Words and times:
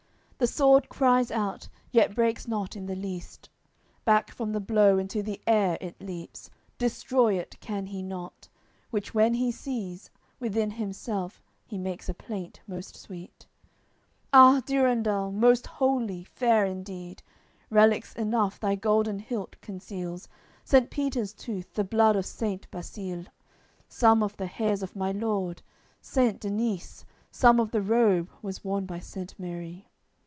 The 0.41 0.47
sword 0.47 0.89
cries 0.89 1.29
out, 1.29 1.69
yet 1.91 2.15
breaks 2.15 2.47
not 2.47 2.75
in 2.75 2.87
the 2.87 2.95
least, 2.95 3.47
Back 4.05 4.31
from 4.31 4.53
the 4.53 4.59
blow 4.59 4.97
into 4.97 5.21
the 5.21 5.39
air 5.45 5.77
it 5.79 6.01
leaps. 6.01 6.49
Destroy 6.79 7.35
it 7.35 7.59
can 7.59 7.85
he 7.85 8.01
not; 8.01 8.47
which 8.89 9.13
when 9.13 9.35
he 9.35 9.51
sees, 9.51 10.09
Within 10.39 10.71
himself 10.71 11.43
he 11.67 11.77
makes 11.77 12.09
a 12.09 12.15
plaint 12.15 12.59
most 12.65 12.95
sweet. 12.95 13.45
"Ah! 14.33 14.63
Durendal, 14.65 15.31
most 15.31 15.67
holy, 15.67 16.23
fair 16.23 16.65
indeed! 16.65 17.21
Relics 17.69 18.15
enough 18.15 18.59
thy 18.59 18.73
golden 18.73 19.19
hilt 19.19 19.55
conceals: 19.61 20.27
Saint 20.63 20.89
Peter's 20.89 21.33
Tooth, 21.35 21.75
the 21.75 21.83
Blood 21.83 22.15
of 22.15 22.25
Saint 22.25 22.65
Basile, 22.71 23.25
Some 23.87 24.23
of 24.23 24.37
the 24.37 24.47
Hairs 24.47 24.81
of 24.81 24.95
my 24.95 25.11
Lord, 25.11 25.61
Saint 26.01 26.39
Denise, 26.39 27.05
Some 27.29 27.59
of 27.59 27.69
the 27.69 27.83
Robe, 27.83 28.27
was 28.41 28.63
worn 28.63 28.87
by 28.87 28.97
Saint 28.97 29.37
Mary. 29.37 29.87